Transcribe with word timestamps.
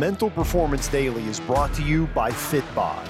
Mental 0.00 0.30
Performance 0.30 0.88
Daily 0.88 1.22
is 1.26 1.40
brought 1.40 1.74
to 1.74 1.82
you 1.82 2.06
by 2.14 2.30
Fitbod. 2.30 3.04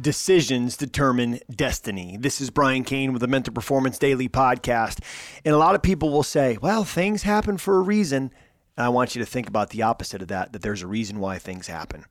Decisions 0.00 0.78
determine 0.78 1.40
destiny. 1.54 2.16
This 2.18 2.40
is 2.40 2.48
Brian 2.48 2.84
Cain 2.84 3.12
with 3.12 3.20
the 3.20 3.28
Mental 3.28 3.52
Performance 3.52 3.98
Daily 3.98 4.30
podcast. 4.30 5.04
And 5.44 5.54
a 5.54 5.58
lot 5.58 5.74
of 5.74 5.82
people 5.82 6.08
will 6.08 6.22
say, 6.22 6.56
well, 6.62 6.84
things 6.84 7.24
happen 7.24 7.58
for 7.58 7.76
a 7.76 7.82
reason. 7.82 8.32
And 8.78 8.86
I 8.86 8.88
want 8.88 9.14
you 9.14 9.22
to 9.22 9.30
think 9.30 9.48
about 9.48 9.68
the 9.70 9.82
opposite 9.82 10.22
of 10.22 10.28
that, 10.28 10.54
that 10.54 10.62
there's 10.62 10.80
a 10.80 10.86
reason 10.86 11.20
why 11.20 11.38
things 11.38 11.66
happen. 11.66 12.06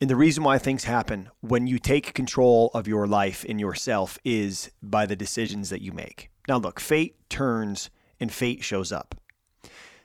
And 0.00 0.08
the 0.08 0.16
reason 0.16 0.44
why 0.44 0.56
things 0.56 0.84
happen 0.84 1.28
when 1.42 1.66
you 1.66 1.78
take 1.78 2.14
control 2.14 2.70
of 2.72 2.88
your 2.88 3.06
life 3.06 3.44
and 3.46 3.60
yourself 3.60 4.18
is 4.24 4.70
by 4.82 5.04
the 5.04 5.16
decisions 5.16 5.68
that 5.68 5.82
you 5.82 5.92
make. 5.92 6.30
Now, 6.48 6.56
look, 6.56 6.80
fate 6.80 7.16
turns 7.28 7.90
and 8.18 8.32
fate 8.32 8.64
shows 8.64 8.90
up. 8.90 9.14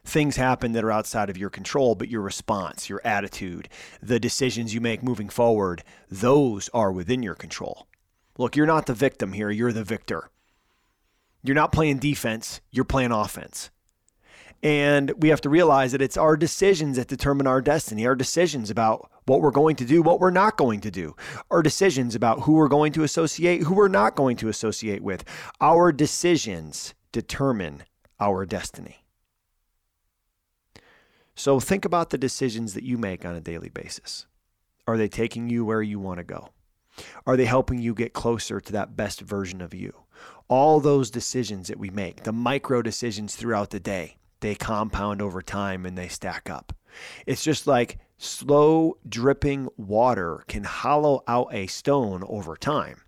Things 0.05 0.35
happen 0.35 0.73
that 0.73 0.83
are 0.83 0.91
outside 0.91 1.29
of 1.29 1.37
your 1.37 1.49
control, 1.49 1.95
but 1.95 2.09
your 2.09 2.21
response, 2.21 2.89
your 2.89 2.99
attitude, 3.05 3.69
the 4.01 4.19
decisions 4.19 4.73
you 4.73 4.81
make 4.81 5.01
moving 5.01 5.29
forward, 5.29 5.83
those 6.09 6.69
are 6.73 6.91
within 6.91 7.23
your 7.23 7.35
control. 7.35 7.87
Look, 8.37 8.57
you're 8.57 8.65
not 8.65 8.85
the 8.85 8.93
victim 8.93 9.31
here, 9.31 9.49
you're 9.49 9.71
the 9.71 9.85
victor. 9.85 10.29
You're 11.41 11.55
not 11.55 11.71
playing 11.71 11.99
defense, 11.99 12.59
you're 12.69 12.83
playing 12.83 13.11
offense. 13.13 13.69
And 14.63 15.11
we 15.17 15.27
have 15.27 15.41
to 15.41 15.49
realize 15.49 15.91
that 15.91 16.01
it's 16.01 16.15
our 16.15 16.37
decisions 16.37 16.95
that 16.95 17.09
determine 17.09 17.47
our 17.47 17.61
destiny, 17.61 18.07
our 18.07 18.15
decisions 18.15 18.69
about 18.69 19.11
what 19.25 19.41
we're 19.41 19.51
going 19.51 19.75
to 19.75 19.85
do, 19.85 20.01
what 20.01 20.21
we're 20.21 20.31
not 20.31 20.55
going 20.55 20.79
to 20.81 20.91
do, 20.91 21.17
our 21.51 21.61
decisions 21.61 22.15
about 22.15 22.41
who 22.41 22.53
we're 22.53 22.69
going 22.69 22.93
to 22.93 23.03
associate, 23.03 23.63
who 23.63 23.73
we're 23.73 23.89
not 23.89 24.15
going 24.15 24.37
to 24.37 24.47
associate 24.47 25.03
with. 25.03 25.25
Our 25.59 25.91
decisions 25.91 26.93
determine 27.11 27.83
our 28.21 28.45
destiny. 28.45 29.03
So 31.35 31.59
think 31.59 31.83
about 31.83 32.11
the 32.11 32.17
decisions 32.17 32.73
that 32.73 32.83
you 32.83 32.97
make 32.97 33.25
on 33.25 33.35
a 33.35 33.41
daily 33.41 33.69
basis. 33.69 34.27
Are 34.87 34.97
they 34.97 35.09
taking 35.09 35.49
you 35.49 35.65
where 35.65 35.81
you 35.81 35.99
want 35.99 36.19
to 36.19 36.23
go? 36.23 36.49
Are 37.25 37.35
they 37.35 37.45
helping 37.45 37.79
you 37.79 37.93
get 37.93 38.13
closer 38.13 38.61
to 38.61 38.71
that 38.71 38.95
best 38.95 39.19
version 39.19 39.59
of 39.59 39.73
you? 39.73 39.93
All 40.47 40.79
those 40.79 41.11
decisions 41.11 41.67
that 41.67 41.79
we 41.79 41.89
make, 41.89 42.23
the 42.23 42.31
micro 42.31 42.81
decisions 42.81 43.35
throughout 43.35 43.71
the 43.71 43.79
day, 43.79 44.17
they 44.43 44.53
compound 44.55 45.21
over 45.21 45.41
time 45.41 45.85
and 45.85 45.97
they 45.97 46.09
stack 46.09 46.49
up. 46.49 46.75
It's 47.25 47.43
just 47.43 47.65
like 47.65 47.97
slow 48.17 48.97
dripping 49.07 49.69
water 49.77 50.43
can 50.49 50.65
hollow 50.65 51.23
out 51.29 51.47
a 51.53 51.67
stone 51.67 52.23
over 52.27 52.57
time. 52.57 53.01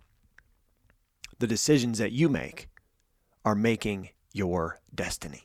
The 1.38 1.46
decisions 1.46 1.98
that 1.98 2.12
you 2.12 2.30
make 2.30 2.68
are 3.44 3.54
making 3.54 4.08
your 4.32 4.80
destiny. 4.94 5.44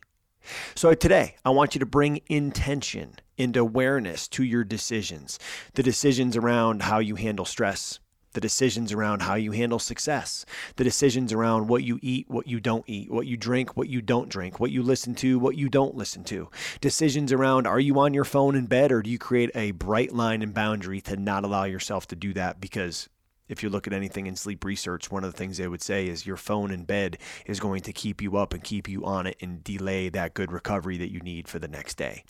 So 0.76 0.94
today, 0.94 1.36
I 1.44 1.50
want 1.50 1.76
you 1.76 1.80
to 1.80 1.86
bring 1.86 2.22
intention 2.28 3.18
and 3.38 3.56
awareness 3.58 4.30
to 4.30 4.44
your 4.44 4.64
decisions. 4.64 5.40
The 5.74 5.84
decisions 5.84 6.38
around 6.38 6.84
how 6.84 7.00
you 7.00 7.16
handle 7.16 7.46
stress, 7.46 8.00
the 8.34 8.42
decisions 8.42 8.92
around 8.92 9.22
how 9.22 9.36
you 9.36 9.52
handle 9.52 9.80
success, 9.80 10.46
the 10.76 10.84
decisions 10.84 11.34
around 11.34 11.68
what 11.68 11.84
you 11.84 12.00
eat, 12.02 12.30
what 12.30 12.48
you 12.48 12.60
don't 12.60 12.86
eat, 12.88 13.12
what 13.12 13.28
you 13.28 13.38
drink, 13.38 13.76
what 13.76 13.90
you 13.90 14.02
don't 14.02 14.30
drink, 14.30 14.60
what 14.60 14.72
you 14.72 14.84
listen 14.84 15.16
to, 15.16 15.40
what 15.40 15.58
you 15.58 15.70
don't 15.70 15.96
listen 15.96 16.24
to, 16.26 16.50
decisions 16.80 17.32
around 17.32 17.68
are 17.68 17.80
you 17.80 18.00
on 18.00 18.14
your 18.14 18.26
phone 18.26 18.56
in 18.56 18.66
bed 18.66 18.92
or 18.92 19.02
do 19.02 19.10
you 19.10 19.18
create 19.18 19.52
a 19.56 19.72
bright 19.72 20.14
line 20.14 20.42
and 20.42 20.54
boundary 20.54 21.02
to 21.02 21.16
not 21.16 21.44
allow 21.44 21.64
yourself 21.64 22.08
to 22.08 22.16
do 22.16 22.34
that 22.34 22.60
because 22.60 23.10
if 23.52 23.62
you 23.62 23.70
look 23.70 23.86
at 23.86 23.92
anything 23.92 24.28
in 24.28 24.36
sleep 24.38 24.64
research, 24.64 25.12
one 25.12 25.26
of 25.26 25.32
the 25.32 25.38
things 25.38 25.58
they 25.58 25.68
would 25.68 25.82
say 25.82 26.08
is 26.08 26.26
your 26.26 26.38
phone 26.38 26.72
in 26.72 26.86
bed 26.86 27.18
is 27.46 27.60
going 27.60 27.82
to 27.82 27.92
keep 27.92 28.22
you 28.22 28.38
up 28.38 28.54
and 28.54 28.64
keep 28.64 28.88
you 28.88 29.04
on 29.04 29.28
it 29.28 29.36
and 29.42 29.62
delay 29.62 30.08
that 30.08 30.34
good 30.34 30.54
recovery 30.54 30.98
that 30.98 31.12
you 31.12 31.20
need 31.20 31.50
for 31.50 31.60
the 31.60 31.68
next 31.68 31.96
day. 31.96 32.24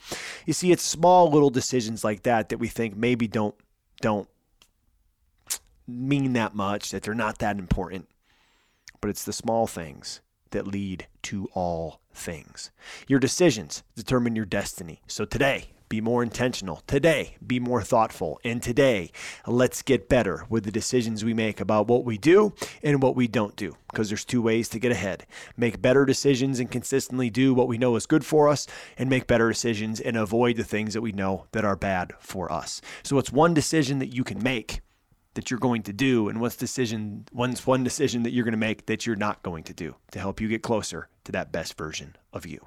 You 0.47 0.53
see, 0.53 0.72
it's 0.72 0.81
small 0.81 1.29
little 1.29 1.52
decisions 1.52 2.03
like 2.03 2.23
that 2.23 2.50
that 2.50 2.57
we 2.57 2.68
think 2.68 2.97
maybe 2.97 3.28
don't 3.28 3.53
don't 4.01 4.28
mean 5.88 6.34
that 6.34 6.56
much, 6.56 6.92
that 6.92 7.03
they're 7.03 7.14
not 7.14 7.40
that 7.40 7.58
important. 7.58 8.08
But 9.00 9.09
it's 9.09 9.25
the 9.25 9.34
small 9.34 9.68
things 9.68 10.22
that 10.52 10.68
lead 10.68 11.08
to 11.24 11.47
all 11.53 12.02
things. 12.14 12.72
Your 13.08 13.19
decisions 13.19 13.84
determine 13.96 14.36
your 14.36 14.46
destiny. 14.46 15.02
So 15.08 15.25
today, 15.25 15.72
be 15.92 16.00
more 16.00 16.24
intentional. 16.24 16.81
Today, 16.88 17.36
be 17.46 17.59
more 17.59 17.81
thoughtful. 17.81 18.40
And 18.46 18.64
today, 18.64 19.12
let's 19.46 19.81
get 19.81 20.08
better 20.08 20.46
with 20.47 20.64
the 20.64 20.72
decisions 20.72 21.25
we 21.25 21.34
make 21.34 21.59
about 21.59 21.90
what 21.90 22.06
we 22.06 22.18
do 22.18 22.53
and 22.81 23.03
what 23.03 23.18
we 23.18 23.28
don't 23.28 23.58
do. 23.58 23.75
Because 23.92 24.09
there's 24.09 24.24
two 24.24 24.42
ways 24.42 24.69
to 24.69 24.80
get 24.80 24.94
ahead 24.94 25.25
make 25.58 25.81
better 25.81 26.06
decisions 26.06 26.62
and 26.62 26.72
consistently 26.72 27.30
do 27.30 27.53
what 27.53 27.68
we 27.68 27.78
know 27.78 27.98
is 27.98 28.06
good 28.06 28.25
for 28.25 28.48
us, 28.48 28.68
and 28.98 29.09
make 29.09 29.28
better 29.28 29.50
decisions 29.50 30.00
and 30.00 30.16
avoid 30.16 30.56
the 30.56 30.63
things 30.63 30.94
that 30.94 31.02
we 31.02 31.12
know 31.12 31.48
that 31.52 31.66
are 31.66 31.75
bad 31.75 32.13
for 32.19 32.50
us. 32.50 32.80
So, 33.03 33.18
it's 33.18 33.34
one 33.34 33.53
decision 33.53 34.00
that 34.00 34.16
you 34.16 34.24
can 34.24 34.42
make 34.42 34.80
that 35.34 35.50
you're 35.50 35.59
going 35.59 35.84
to 35.84 35.94
do 35.94 36.28
and 36.30 36.42
what's 36.42 36.56
decision 36.56 37.25
one's 37.31 37.66
one 37.66 37.84
decision 37.84 38.24
that 38.24 38.31
you're 38.31 38.44
going 38.44 38.52
to 38.52 38.58
make 38.58 38.86
that 38.88 39.06
you're 39.06 39.16
not 39.16 39.42
going 39.44 39.64
to 39.64 39.74
do 39.74 39.96
to 40.12 40.19
help 40.19 40.42
you 40.42 40.47
get 40.47 40.62
closer 40.62 41.08
to 41.24 41.31
that 41.31 41.52
best 41.52 41.78
version 41.78 42.16
of 42.34 42.46
you. 42.46 42.66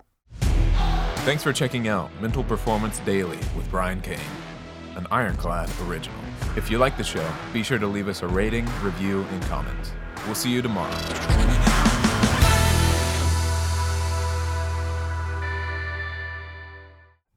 Thanks 1.25 1.43
for 1.43 1.53
checking 1.53 1.89
out 1.89 2.11
Mental 2.21 2.45
Performance 2.45 2.99
Daily 3.01 3.39
with 3.57 3.69
Brian 3.71 4.01
Cain, 4.01 4.21
an 4.97 5.07
Ironclad 5.11 5.71
original. 5.87 6.19
If 6.57 6.71
you 6.71 6.79
like 6.79 6.97
the 6.97 7.05
show, 7.05 7.29
be 7.53 7.63
sure 7.63 7.79
to 7.79 7.87
leave 7.87 8.09
us 8.09 8.23
a 8.23 8.29
rating, 8.29 8.67
review, 8.83 9.27
and 9.31 9.43
comment. 9.45 9.93
We'll 10.27 10.35
see 10.35 10.51
you 10.51 10.63
tomorrow. 10.63 10.95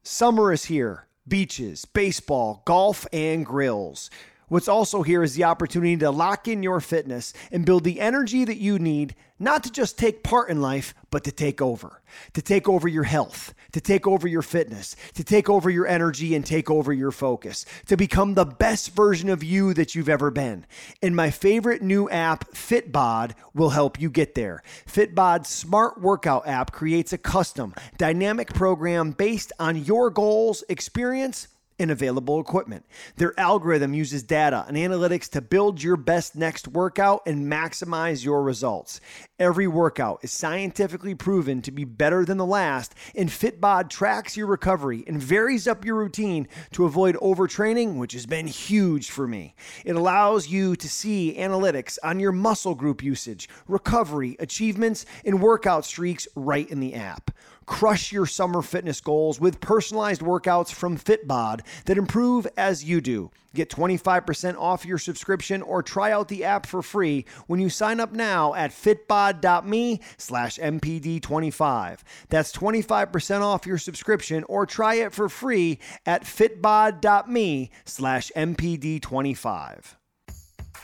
Summer 0.02 0.52
is 0.52 0.66
here. 0.66 1.06
Beaches, 1.26 1.84
baseball, 1.84 2.62
golf, 2.64 3.06
and 3.12 3.44
grills. 3.44 4.10
What's 4.48 4.68
also 4.68 5.02
here 5.02 5.22
is 5.22 5.34
the 5.34 5.44
opportunity 5.44 5.96
to 5.98 6.10
lock 6.10 6.48
in 6.48 6.62
your 6.62 6.80
fitness 6.80 7.34
and 7.52 7.66
build 7.66 7.84
the 7.84 8.00
energy 8.00 8.46
that 8.46 8.56
you 8.56 8.78
need, 8.78 9.14
not 9.38 9.62
to 9.64 9.70
just 9.70 9.98
take 9.98 10.22
part 10.22 10.48
in 10.48 10.62
life, 10.62 10.94
but 11.10 11.24
to 11.24 11.32
take 11.32 11.60
over. 11.60 12.00
To 12.32 12.40
take 12.40 12.66
over 12.66 12.88
your 12.88 13.04
health, 13.04 13.52
to 13.72 13.80
take 13.80 14.06
over 14.06 14.26
your 14.26 14.40
fitness, 14.40 14.96
to 15.14 15.22
take 15.22 15.50
over 15.50 15.68
your 15.68 15.86
energy 15.86 16.34
and 16.34 16.46
take 16.46 16.70
over 16.70 16.94
your 16.94 17.10
focus, 17.10 17.66
to 17.86 17.96
become 17.98 18.32
the 18.32 18.46
best 18.46 18.94
version 18.94 19.28
of 19.28 19.44
you 19.44 19.74
that 19.74 19.94
you've 19.94 20.08
ever 20.08 20.30
been. 20.30 20.64
And 21.02 21.14
my 21.14 21.30
favorite 21.30 21.82
new 21.82 22.08
app, 22.08 22.50
Fitbod, 22.52 23.32
will 23.52 23.70
help 23.70 24.00
you 24.00 24.08
get 24.08 24.34
there. 24.34 24.62
Fitbod's 24.86 25.50
smart 25.50 26.00
workout 26.00 26.48
app 26.48 26.72
creates 26.72 27.12
a 27.12 27.18
custom, 27.18 27.74
dynamic 27.98 28.54
program 28.54 29.10
based 29.10 29.52
on 29.58 29.84
your 29.84 30.08
goals, 30.08 30.64
experience, 30.70 31.48
and 31.78 31.90
available 31.90 32.40
equipment. 32.40 32.84
Their 33.16 33.38
algorithm 33.38 33.94
uses 33.94 34.22
data 34.22 34.64
and 34.66 34.76
analytics 34.76 35.28
to 35.30 35.40
build 35.40 35.82
your 35.82 35.96
best 35.96 36.36
next 36.36 36.68
workout 36.68 37.22
and 37.26 37.50
maximize 37.50 38.24
your 38.24 38.42
results. 38.42 39.00
Every 39.38 39.68
workout 39.68 40.18
is 40.22 40.32
scientifically 40.32 41.14
proven 41.14 41.62
to 41.62 41.70
be 41.70 41.84
better 41.84 42.24
than 42.24 42.38
the 42.38 42.46
last, 42.46 42.94
and 43.14 43.28
Fitbod 43.28 43.88
tracks 43.88 44.36
your 44.36 44.46
recovery 44.46 45.04
and 45.06 45.22
varies 45.22 45.68
up 45.68 45.84
your 45.84 45.96
routine 45.96 46.48
to 46.72 46.84
avoid 46.84 47.14
overtraining, 47.16 47.96
which 47.96 48.12
has 48.14 48.26
been 48.26 48.48
huge 48.48 49.10
for 49.10 49.28
me. 49.28 49.54
It 49.84 49.94
allows 49.94 50.48
you 50.48 50.74
to 50.76 50.88
see 50.88 51.36
analytics 51.38 51.98
on 52.02 52.18
your 52.18 52.32
muscle 52.32 52.74
group 52.74 53.02
usage, 53.02 53.48
recovery, 53.68 54.36
achievements, 54.40 55.06
and 55.24 55.40
workout 55.40 55.84
streaks 55.84 56.26
right 56.34 56.68
in 56.68 56.80
the 56.80 56.94
app. 56.94 57.30
Crush 57.68 58.12
your 58.12 58.24
summer 58.24 58.62
fitness 58.62 58.98
goals 59.02 59.38
with 59.38 59.60
personalized 59.60 60.22
workouts 60.22 60.72
from 60.72 60.96
Fitbod 60.96 61.60
that 61.84 61.98
improve 61.98 62.46
as 62.56 62.82
you 62.82 63.02
do. 63.02 63.30
Get 63.54 63.68
25% 63.68 64.56
off 64.58 64.86
your 64.86 64.96
subscription 64.96 65.60
or 65.60 65.82
try 65.82 66.10
out 66.10 66.28
the 66.28 66.44
app 66.44 66.64
for 66.64 66.80
free 66.80 67.26
when 67.46 67.60
you 67.60 67.68
sign 67.68 68.00
up 68.00 68.10
now 68.10 68.54
at 68.54 68.70
fitbod.me 68.70 70.00
slash 70.16 70.58
MPD25. 70.58 71.98
That's 72.30 72.52
25% 72.52 73.42
off 73.42 73.66
your 73.66 73.78
subscription 73.78 74.44
or 74.48 74.64
try 74.64 74.94
it 74.94 75.12
for 75.12 75.28
free 75.28 75.78
at 76.06 76.24
fitbod.me 76.24 77.70
slash 77.84 78.32
MPD25. 78.34 79.97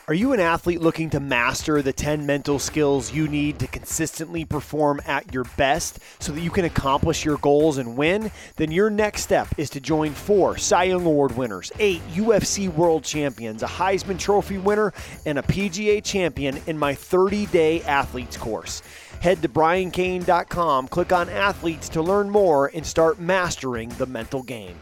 Are 0.07 0.13
you 0.13 0.35
an 0.35 0.41
athlete 0.41 0.83
looking 0.83 1.09
to 1.11 1.19
master 1.19 1.81
the 1.81 1.95
10 1.95 2.27
mental 2.27 2.59
skills 2.59 3.15
you 3.15 3.27
need 3.27 3.59
to 3.61 3.67
consistently 3.67 4.45
perform 4.45 5.01
at 5.07 5.33
your 5.33 5.45
best 5.57 5.99
so 6.19 6.31
that 6.33 6.43
you 6.43 6.51
can 6.51 6.67
accomplish 6.67 7.25
your 7.25 7.39
goals 7.39 7.79
and 7.79 7.97
win? 7.97 8.31
Then 8.57 8.71
your 8.71 8.91
next 8.91 9.23
step 9.23 9.49
is 9.57 9.71
to 9.71 9.81
join 9.81 10.13
four 10.13 10.59
Cy 10.59 10.85
Young 10.85 11.07
Award 11.07 11.35
winners, 11.39 11.73
eight 11.79 12.03
UFC 12.13 12.71
world 12.71 13.03
champions, 13.03 13.63
a 13.63 13.67
Heisman 13.67 14.19
Trophy 14.19 14.59
winner, 14.59 14.93
and 15.25 15.39
a 15.39 15.43
PGA 15.43 16.05
champion 16.05 16.61
in 16.67 16.79
my 16.79 16.95
30 16.95 17.47
day 17.47 17.81
athletes 17.85 18.37
course. 18.37 18.83
Head 19.23 19.41
to 19.41 19.49
briancain.com, 19.49 20.89
click 20.89 21.15
on 21.15 21.31
athletes 21.31 21.89
to 21.89 22.03
learn 22.03 22.29
more, 22.29 22.71
and 22.75 22.85
start 22.85 23.19
mastering 23.19 23.89
the 23.89 24.05
mental 24.05 24.43
game. 24.43 24.77